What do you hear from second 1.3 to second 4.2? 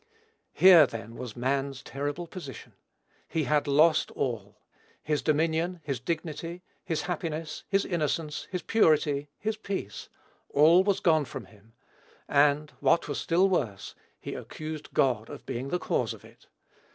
man's terrible position. He had lost